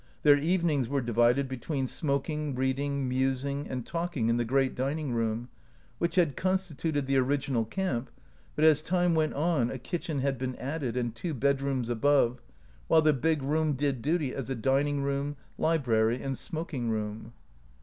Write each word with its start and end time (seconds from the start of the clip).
Their 0.23 0.39
evenings 0.39 0.89
were 0.89 1.01
divided 1.01 1.47
between 1.47 1.85
smoking, 1.85 2.55
reading, 2.55 3.07
musing, 3.07 3.67
and 3.69 3.85
talking 3.85 4.29
in 4.29 4.37
the 4.37 4.43
great 4.43 4.73
dining 4.73 5.11
room, 5.13 5.49
which 5.99 6.15
had 6.15 6.35
constituted 6.35 7.05
the 7.05 7.17
original 7.17 7.65
camp, 7.65 8.09
but 8.55 8.65
as 8.65 8.81
time 8.81 9.13
went 9.13 9.35
on 9.35 9.69
a 9.69 9.77
kitchen 9.77 10.21
had 10.21 10.39
been 10.39 10.55
added 10.55 10.97
and 10.97 11.13
two 11.13 11.35
bedrooms 11.35 11.87
above, 11.87 12.41
while 12.87 13.03
the 13.03 13.13
big 13.13 13.43
room 13.43 13.73
did 13.73 14.01
duty 14.01 14.33
as 14.33 14.49
a 14.49 14.55
dining 14.55 15.03
room, 15.03 15.35
library, 15.59 16.19
and 16.19 16.35
smoking 16.35 16.89
room. 16.89 17.33